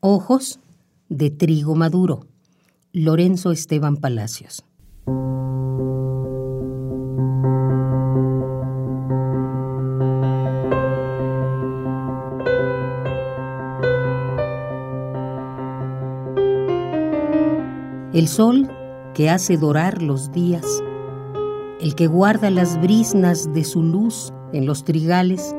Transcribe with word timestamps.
Ojos 0.00 0.60
de 1.08 1.30
trigo 1.30 1.74
maduro. 1.74 2.20
Lorenzo 2.92 3.50
Esteban 3.50 3.96
Palacios. 3.96 4.64
El 18.12 18.28
sol 18.28 18.70
que 19.14 19.30
hace 19.30 19.56
dorar 19.56 20.00
los 20.00 20.30
días, 20.30 20.64
el 21.80 21.96
que 21.96 22.06
guarda 22.06 22.50
las 22.50 22.80
brisnas 22.80 23.52
de 23.52 23.64
su 23.64 23.82
luz 23.82 24.32
en 24.52 24.64
los 24.64 24.84
trigales, 24.84 25.56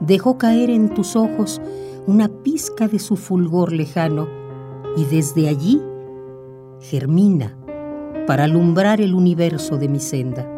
dejó 0.00 0.38
caer 0.38 0.70
en 0.70 0.94
tus 0.94 1.16
ojos 1.16 1.60
una 2.06 2.28
pizca 2.28 2.86
de 2.86 2.98
su 2.98 3.16
fulgor 3.16 3.72
lejano 3.72 4.28
y 4.96 5.04
desde 5.04 5.48
allí 5.48 5.82
germina 6.80 7.56
para 8.26 8.44
alumbrar 8.44 9.00
el 9.00 9.14
universo 9.14 9.76
de 9.76 9.88
mi 9.88 9.98
senda. 9.98 10.52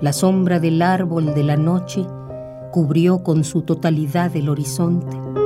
La 0.00 0.12
sombra 0.12 0.58
del 0.58 0.82
árbol 0.82 1.32
de 1.34 1.44
la 1.44 1.56
noche 1.56 2.04
cubrió 2.72 3.22
con 3.22 3.44
su 3.44 3.62
totalidad 3.62 4.34
el 4.34 4.48
horizonte. 4.48 5.41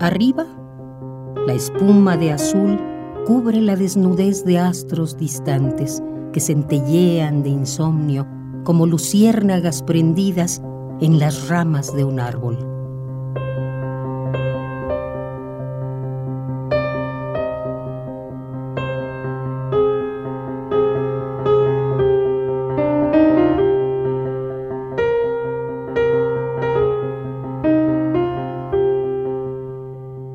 Arriba, 0.00 0.46
la 1.46 1.52
espuma 1.52 2.16
de 2.16 2.32
azul 2.32 2.80
cubre 3.26 3.60
la 3.60 3.76
desnudez 3.76 4.46
de 4.46 4.58
astros 4.58 5.18
distantes 5.18 6.02
que 6.32 6.40
centellean 6.40 7.42
de 7.42 7.50
insomnio 7.50 8.26
como 8.64 8.86
luciérnagas 8.86 9.82
prendidas 9.82 10.62
en 11.02 11.18
las 11.18 11.48
ramas 11.48 11.94
de 11.94 12.04
un 12.04 12.18
árbol. 12.18 12.79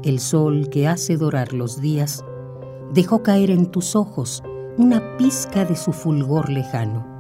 El 0.06 0.20
sol 0.20 0.70
que 0.70 0.88
hace 0.88 1.18
dorar 1.18 1.52
los 1.52 1.82
días 1.82 2.24
dejó 2.94 3.24
caer 3.24 3.50
en 3.50 3.66
tus 3.72 3.96
ojos 3.96 4.44
una 4.78 5.18
pizca 5.18 5.66
de 5.66 5.76
su 5.76 5.94
fulgor 5.94 6.52
lejano. 6.52 7.15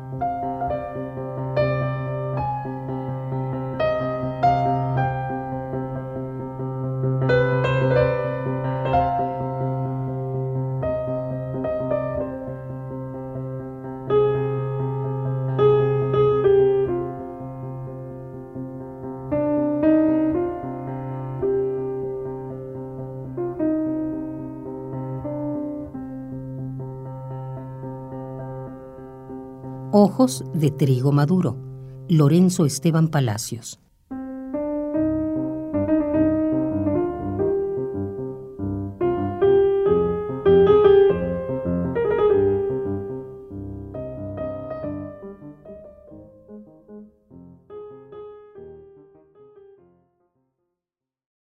Ojos 29.92 30.44
de 30.54 30.72
trigo 30.72 31.12
maduro. 31.12 31.58
Lorenzo 32.10 32.66
Esteban 32.66 33.10
Palacios. 33.10 33.80